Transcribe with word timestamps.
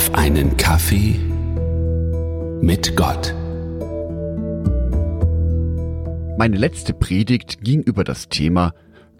auf 0.00 0.14
einen 0.14 0.56
Kaffee 0.56 1.14
mit 2.62 2.96
Gott. 2.96 3.34
Meine 6.38 6.56
letzte 6.56 6.94
Predigt 6.94 7.62
ging 7.62 7.82
über 7.82 8.02
das 8.02 8.30
Thema 8.30 8.72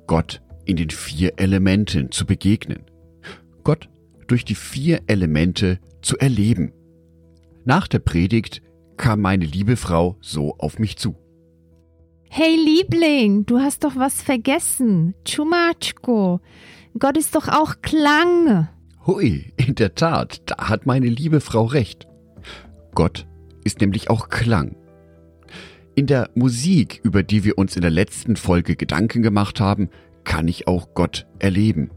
Gott 0.07 0.41
in 0.65 0.77
den 0.77 0.89
vier 0.89 1.35
Elementen 1.37 2.11
zu 2.11 2.25
begegnen. 2.25 2.87
Gott 3.63 3.91
durch 4.27 4.47
die 4.47 4.55
vier 4.55 5.03
Elemente 5.07 5.81
zu 6.01 6.17
erleben. 6.17 6.73
Nach 7.67 7.87
der 7.87 7.99
Predigt 7.99 8.63
kam 8.97 9.21
meine 9.21 9.45
liebe 9.45 9.77
Frau 9.77 10.17
so 10.23 10.57
auf 10.57 10.79
mich 10.79 10.97
zu. 10.97 11.15
Hey 12.31 12.57
Liebling, 12.57 13.45
du 13.45 13.59
hast 13.59 13.85
doch 13.85 13.97
was 13.97 14.23
vergessen. 14.23 15.15
Chumachko. 15.29 16.41
Gott 16.99 17.19
ist 17.19 17.35
doch 17.35 17.49
auch 17.49 17.83
Klang. 17.83 18.71
Hui, 19.07 19.53
in 19.57 19.75
der 19.77 19.95
Tat, 19.95 20.43
da 20.45 20.69
hat 20.69 20.85
meine 20.85 21.09
liebe 21.09 21.41
Frau 21.41 21.65
recht. 21.65 22.07
Gott 22.95 23.27
ist 23.65 23.81
nämlich 23.81 24.11
auch 24.11 24.29
Klang. 24.29 24.77
In 25.95 26.07
der 26.07 26.29
Musik, 26.35 27.01
über 27.03 27.23
die 27.23 27.45
wir 27.45 27.57
uns 27.57 27.77
in 27.77 27.83
der 27.83 27.91
letzten 27.91 28.37
Folge 28.37 28.77
Gedanken 28.77 29.23
gemacht 29.23 29.59
haben, 29.59 29.89
kann 30.25 30.49
ich 30.49 30.69
auch 30.69 30.93
Gott 30.95 31.27
erleben. 31.39 31.91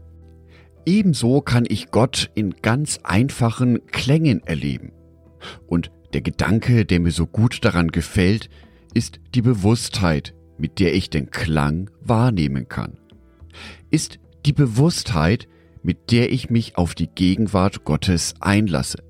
Ebenso 0.86 1.42
kann 1.42 1.64
ich 1.68 1.90
Gott 1.90 2.30
in 2.34 2.54
ganz 2.62 3.00
einfachen 3.02 3.86
Klängen 3.86 4.42
erleben. 4.46 4.92
Und 5.66 5.90
der 6.14 6.22
Gedanke, 6.22 6.86
der 6.86 7.00
mir 7.00 7.10
so 7.10 7.26
gut 7.26 7.64
daran 7.64 7.88
gefällt, 7.88 8.48
ist 8.94 9.20
die 9.34 9.42
Bewusstheit, 9.42 10.34
mit 10.56 10.80
der 10.80 10.94
ich 10.94 11.10
den 11.10 11.30
Klang 11.30 11.90
wahrnehmen 12.00 12.68
kann. 12.68 12.98
Ist 13.90 14.18
die 14.46 14.52
Bewusstheit, 14.52 15.48
mit 15.84 16.10
der 16.10 16.32
ich 16.32 16.50
mich 16.50 16.76
auf 16.76 16.96
die 16.96 17.06
Gegenwart 17.06 17.84
Gottes 17.84 18.34
einlasse. 18.40 19.04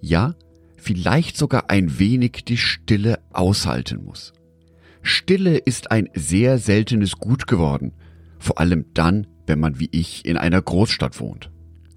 Ja, 0.00 0.34
vielleicht 0.76 1.38
sogar 1.38 1.70
ein 1.70 1.98
wenig 1.98 2.44
die 2.44 2.58
Stille 2.58 3.20
aushalten 3.32 4.04
muss. 4.04 4.34
Stille 5.02 5.56
ist 5.56 5.90
ein 5.90 6.10
sehr 6.14 6.58
seltenes 6.58 7.12
Gut 7.16 7.46
geworden, 7.46 7.92
vor 8.38 8.58
allem 8.58 8.86
dann, 8.92 9.26
wenn 9.46 9.60
man 9.60 9.78
wie 9.78 9.88
ich 9.92 10.26
in 10.26 10.36
einer 10.36 10.60
Großstadt 10.60 11.20
wohnt. 11.20 11.50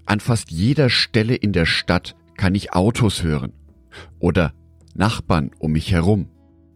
An 0.06 0.20
fast 0.20 0.50
jeder 0.50 0.88
Stelle 0.88 1.34
in 1.34 1.52
der 1.52 1.66
Stadt 1.66 2.14
kann 2.36 2.54
ich 2.54 2.72
Autos 2.72 3.22
hören 3.22 3.52
oder 4.20 4.54
Nachbarn 4.94 5.50
um 5.58 5.72
mich 5.72 5.92
herum. 5.92 6.28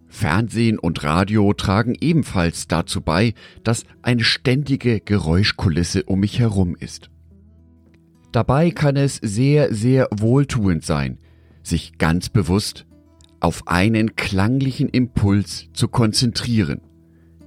Fernsehen 0.08 0.78
und 0.78 1.04
Radio 1.04 1.52
tragen 1.54 1.94
ebenfalls 2.00 2.66
dazu 2.68 3.00
bei, 3.00 3.32
dass 3.62 3.84
eine 4.02 4.24
ständige 4.24 5.00
Geräuschkulisse 5.00 6.02
um 6.02 6.20
mich 6.20 6.38
herum 6.38 6.76
ist. 6.78 7.11
Dabei 8.32 8.70
kann 8.70 8.96
es 8.96 9.16
sehr, 9.16 9.74
sehr 9.74 10.08
wohltuend 10.10 10.84
sein, 10.84 11.18
sich 11.62 11.98
ganz 11.98 12.30
bewusst 12.30 12.86
auf 13.40 13.68
einen 13.68 14.16
klanglichen 14.16 14.88
Impuls 14.88 15.68
zu 15.74 15.88
konzentrieren, 15.88 16.80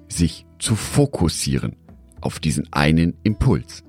sich 0.08 0.46
zu 0.60 0.76
fokussieren 0.76 1.76
auf 2.22 2.40
diesen 2.40 2.72
einen 2.72 3.16
Impuls. 3.24 3.84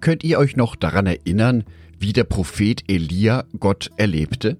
Könnt 0.00 0.24
ihr 0.24 0.38
euch 0.38 0.56
noch 0.56 0.74
daran 0.74 1.06
erinnern, 1.06 1.64
wie 1.98 2.12
der 2.12 2.24
Prophet 2.24 2.82
Elia 2.88 3.44
Gott 3.58 3.90
erlebte? 3.96 4.58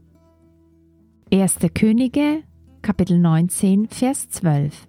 Erste 1.31 1.69
Könige, 1.71 2.43
Kapitel 2.83 3.19
19, 3.19 3.89
Vers 3.89 4.29
12. 4.29 4.87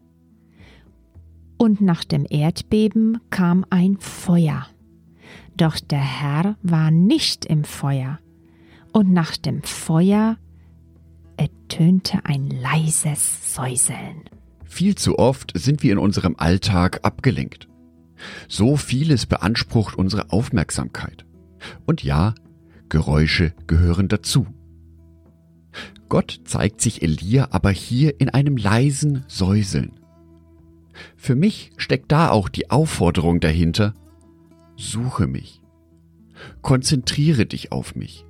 Und 1.58 1.82
nach 1.82 2.04
dem 2.04 2.26
Erdbeben 2.30 3.20
kam 3.32 3.66
ein 3.70 3.98
Feuer. 3.98 4.68
Doch 5.58 5.80
der 5.80 6.00
Herr 6.00 6.56
war 6.62 6.92
nicht 6.92 7.46
im 7.46 7.64
Feuer. 7.64 8.20
Und 8.94 9.12
nach 9.12 9.36
dem 9.38 9.64
Feuer 9.64 10.38
ertönte 11.36 12.20
ein 12.26 12.50
leises 12.50 13.56
Säuseln. 13.56 14.30
Viel 14.66 14.96
zu 14.96 15.18
oft 15.18 15.52
sind 15.56 15.82
wir 15.82 15.92
in 15.92 15.98
unserem 15.98 16.36
Alltag 16.38 17.00
abgelenkt. 17.02 17.68
So 18.48 18.78
vieles 18.78 19.26
beansprucht 19.26 19.98
unsere 19.98 20.32
Aufmerksamkeit. 20.32 21.26
Und 21.88 22.04
ja, 22.04 22.36
Geräusche 22.90 23.54
gehören 23.66 24.08
dazu. 24.08 24.46
Gott 26.08 26.42
zeigt 26.46 26.82
sich 26.82 27.02
Elia 27.02 27.48
aber 27.52 27.72
hier 27.72 28.20
in 28.22 28.30
einem 28.30 28.58
leisen 28.58 29.26
Säuseln. 29.28 30.00
Für 31.16 31.36
mich 31.36 31.72
steckt 31.78 32.12
da 32.12 32.30
auch 32.30 32.48
die 32.48 32.70
Aufforderung 32.70 33.40
dahinter, 33.40 33.94
suche 34.78 35.28
mich. 35.28 35.62
Konzentriere 36.62 37.46
dich 37.46 37.72
auf 37.72 37.96
mich. 37.96 38.26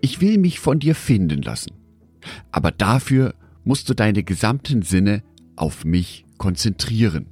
Ich 0.00 0.20
will 0.20 0.38
mich 0.38 0.58
von 0.58 0.80
dir 0.80 0.94
finden 0.94 1.42
lassen. 1.42 1.72
Aber 2.50 2.70
dafür 2.70 3.34
musst 3.64 3.88
du 3.88 3.94
deine 3.94 4.24
gesamten 4.24 4.82
Sinne 4.82 5.22
auf 5.56 5.84
mich 5.84 6.24
konzentrieren. 6.38 7.26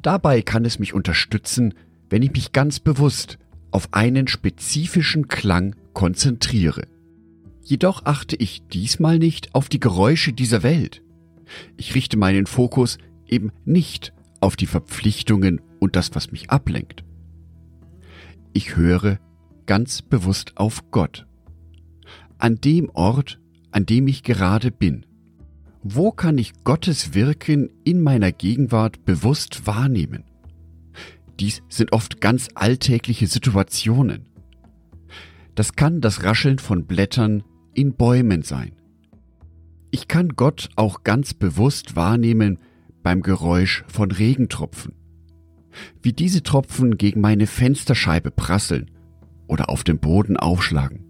Dabei 0.00 0.42
kann 0.42 0.64
es 0.64 0.78
mich 0.78 0.94
unterstützen, 0.94 1.74
wenn 2.08 2.22
ich 2.22 2.32
mich 2.32 2.52
ganz 2.52 2.80
bewusst 2.80 3.38
auf 3.70 3.88
einen 3.92 4.28
spezifischen 4.28 5.28
Klang 5.28 5.74
konzentriere. 5.92 6.86
Jedoch 7.62 8.04
achte 8.04 8.36
ich 8.36 8.66
diesmal 8.68 9.18
nicht 9.18 9.54
auf 9.54 9.68
die 9.68 9.80
Geräusche 9.80 10.32
dieser 10.32 10.62
Welt. 10.62 11.02
Ich 11.76 11.94
richte 11.94 12.16
meinen 12.16 12.46
Fokus 12.46 12.98
eben 13.26 13.52
nicht 13.64 14.12
auf 14.40 14.56
die 14.56 14.66
Verpflichtungen 14.66 15.60
und 15.78 15.96
das, 15.96 16.14
was 16.14 16.32
mich 16.32 16.50
ablenkt. 16.50 17.04
Ich 18.52 18.76
höre 18.76 19.18
ganz 19.66 20.02
bewusst 20.02 20.56
auf 20.56 20.90
Gott. 20.90 21.26
An 22.38 22.56
dem 22.56 22.90
Ort, 22.90 23.40
an 23.70 23.86
dem 23.86 24.08
ich 24.08 24.24
gerade 24.24 24.72
bin. 24.72 25.06
Wo 25.82 26.10
kann 26.10 26.36
ich 26.36 26.64
Gottes 26.64 27.14
Wirken 27.14 27.70
in 27.84 28.00
meiner 28.00 28.32
Gegenwart 28.32 29.04
bewusst 29.04 29.66
wahrnehmen? 29.66 30.24
Dies 31.38 31.62
sind 31.68 31.92
oft 31.92 32.20
ganz 32.20 32.48
alltägliche 32.54 33.26
Situationen. 33.26 34.26
Das 35.54 35.74
kann 35.74 36.00
das 36.00 36.24
Rascheln 36.24 36.58
von 36.58 36.86
Blättern 36.86 37.44
in 37.72 37.94
Bäumen 37.94 38.42
sein. 38.42 38.72
Ich 39.90 40.08
kann 40.08 40.30
Gott 40.30 40.68
auch 40.76 41.04
ganz 41.04 41.34
bewusst 41.34 41.96
wahrnehmen 41.96 42.58
beim 43.02 43.22
Geräusch 43.22 43.84
von 43.88 44.10
Regentropfen. 44.10 44.99
Wie 46.02 46.12
diese 46.12 46.42
Tropfen 46.42 46.98
gegen 46.98 47.20
meine 47.20 47.46
Fensterscheibe 47.46 48.30
prasseln 48.30 48.90
oder 49.46 49.68
auf 49.68 49.84
dem 49.84 49.98
Boden 49.98 50.36
aufschlagen. 50.36 51.04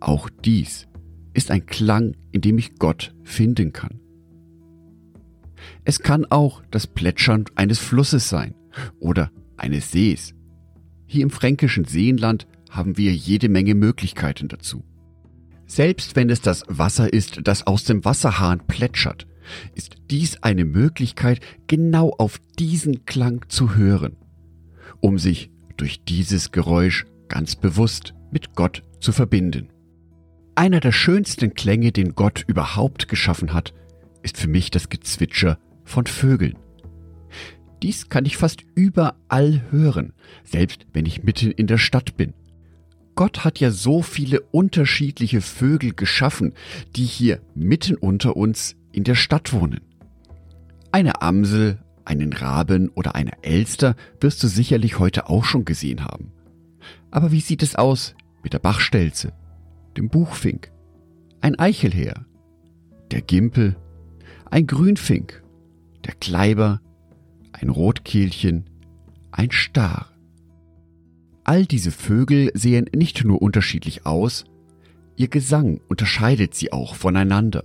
Auch 0.00 0.28
dies 0.44 0.88
ist 1.34 1.50
ein 1.50 1.66
Klang, 1.66 2.16
in 2.32 2.40
dem 2.40 2.58
ich 2.58 2.76
Gott 2.76 3.14
finden 3.22 3.72
kann. 3.72 4.00
Es 5.84 6.00
kann 6.00 6.24
auch 6.26 6.62
das 6.70 6.86
Plätschern 6.86 7.44
eines 7.54 7.78
Flusses 7.78 8.28
sein 8.28 8.54
oder 9.00 9.30
eines 9.56 9.90
Sees. 9.90 10.34
Hier 11.06 11.22
im 11.22 11.30
fränkischen 11.30 11.84
Seenland 11.84 12.46
haben 12.70 12.96
wir 12.96 13.14
jede 13.14 13.48
Menge 13.48 13.74
Möglichkeiten 13.74 14.48
dazu. 14.48 14.84
Selbst 15.66 16.16
wenn 16.16 16.30
es 16.30 16.40
das 16.40 16.64
Wasser 16.68 17.12
ist, 17.12 17.40
das 17.44 17.66
aus 17.66 17.84
dem 17.84 18.04
Wasserhahn 18.04 18.66
plätschert, 18.66 19.26
ist 19.74 19.96
dies 20.10 20.42
eine 20.42 20.64
Möglichkeit, 20.64 21.40
genau 21.66 22.14
auf 22.18 22.40
diesen 22.58 23.04
Klang 23.04 23.44
zu 23.48 23.76
hören, 23.76 24.16
um 25.00 25.18
sich 25.18 25.50
durch 25.76 26.04
dieses 26.04 26.52
Geräusch 26.52 27.06
ganz 27.28 27.56
bewusst 27.56 28.14
mit 28.30 28.54
Gott 28.54 28.82
zu 29.00 29.12
verbinden. 29.12 29.68
Einer 30.54 30.80
der 30.80 30.92
schönsten 30.92 31.54
Klänge, 31.54 31.92
den 31.92 32.14
Gott 32.14 32.44
überhaupt 32.48 33.08
geschaffen 33.08 33.52
hat, 33.52 33.72
ist 34.22 34.38
für 34.38 34.48
mich 34.48 34.70
das 34.70 34.88
Gezwitscher 34.88 35.58
von 35.84 36.06
Vögeln. 36.06 36.58
Dies 37.82 38.08
kann 38.08 38.24
ich 38.24 38.36
fast 38.36 38.64
überall 38.74 39.62
hören, 39.70 40.12
selbst 40.42 40.86
wenn 40.92 41.06
ich 41.06 41.22
mitten 41.22 41.52
in 41.52 41.68
der 41.68 41.78
Stadt 41.78 42.16
bin. 42.16 42.34
Gott 43.18 43.42
hat 43.42 43.58
ja 43.58 43.72
so 43.72 44.00
viele 44.00 44.42
unterschiedliche 44.52 45.40
Vögel 45.40 45.92
geschaffen, 45.92 46.54
die 46.94 47.04
hier 47.04 47.40
mitten 47.52 47.96
unter 47.96 48.36
uns 48.36 48.76
in 48.92 49.02
der 49.02 49.16
Stadt 49.16 49.52
wohnen. 49.52 49.80
Eine 50.92 51.20
Amsel, 51.20 51.82
einen 52.04 52.32
Raben 52.32 52.90
oder 52.90 53.16
eine 53.16 53.32
Elster 53.42 53.96
wirst 54.20 54.40
du 54.44 54.46
sicherlich 54.46 55.00
heute 55.00 55.28
auch 55.28 55.42
schon 55.44 55.64
gesehen 55.64 56.04
haben. 56.04 56.30
Aber 57.10 57.32
wie 57.32 57.40
sieht 57.40 57.64
es 57.64 57.74
aus 57.74 58.14
mit 58.44 58.52
der 58.52 58.60
Bachstelze, 58.60 59.32
dem 59.96 60.10
Buchfink, 60.10 60.70
ein 61.40 61.58
Eichelheer, 61.58 62.24
der 63.10 63.22
Gimpel, 63.22 63.74
ein 64.48 64.68
Grünfink, 64.68 65.42
der 66.04 66.14
Kleiber, 66.14 66.80
ein 67.50 67.68
Rotkehlchen, 67.68 68.70
ein 69.32 69.50
Star. 69.50 70.08
All 71.48 71.64
diese 71.64 71.92
Vögel 71.92 72.50
sehen 72.52 72.90
nicht 72.94 73.24
nur 73.24 73.40
unterschiedlich 73.40 74.04
aus, 74.04 74.44
ihr 75.16 75.28
Gesang 75.28 75.80
unterscheidet 75.88 76.54
sie 76.54 76.74
auch 76.74 76.94
voneinander. 76.94 77.62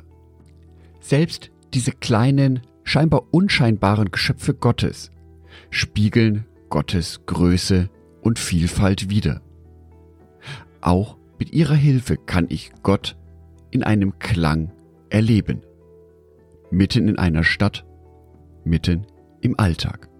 Selbst 1.01 1.51
diese 1.74 1.91
kleinen, 1.91 2.62
scheinbar 2.85 3.25
unscheinbaren 3.31 4.09
Geschöpfe 4.09 4.53
Gottes 4.53 5.12
spiegeln 5.69 6.45
Gottes 6.69 7.25
Größe 7.25 7.89
und 8.21 8.39
Vielfalt 8.39 9.09
wider. 9.09 9.41
Auch 10.80 11.18
Mit 11.38 11.51
ihrer 11.51 11.75
Hilfe 11.75 12.15
kann 12.15 12.45
ich 12.47 12.71
Gott 12.83 13.18
in 13.69 13.83
einem 13.83 14.18
Klang 14.18 14.71
erleben. 15.09 15.59
Mitten 16.71 17.09
in 17.09 17.19
einer 17.19 17.44
Stadt, 17.44 17.85
mitten 18.63 19.06
im 19.41 19.59
Alltag. 19.59 20.12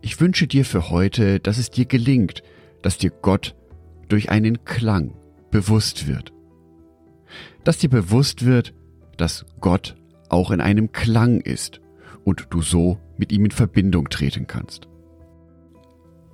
Ich 0.00 0.20
wünsche 0.20 0.46
dir 0.46 0.64
für 0.64 0.90
heute, 0.90 1.40
dass 1.40 1.58
es 1.58 1.70
dir 1.70 1.84
gelingt, 1.84 2.42
dass 2.82 2.98
dir 2.98 3.10
Gott 3.10 3.54
durch 4.08 4.30
einen 4.30 4.64
Klang 4.64 5.14
bewusst 5.50 6.06
wird. 6.06 6.32
Dass 7.64 7.78
dir 7.78 7.90
bewusst 7.90 8.44
wird, 8.44 8.74
dass 9.16 9.46
Gott 9.60 9.96
auch 10.28 10.50
in 10.50 10.60
einem 10.60 10.92
Klang 10.92 11.40
ist 11.40 11.80
und 12.24 12.46
du 12.50 12.62
so 12.62 12.98
mit 13.16 13.32
ihm 13.32 13.46
in 13.46 13.50
Verbindung 13.50 14.08
treten 14.08 14.46
kannst. 14.46 14.88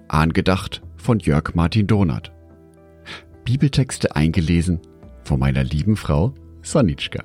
Angedacht 0.09 0.83
von 0.97 1.19
Jörg 1.21 1.55
Martin 1.55 1.87
Donath. 1.87 2.33
Bibeltexte 3.45 4.15
eingelesen 4.15 4.81
von 5.25 5.41
meiner 5.41 5.65
lieben 5.65 5.97
Frau 5.97 6.35
Sonitschka. 6.63 7.25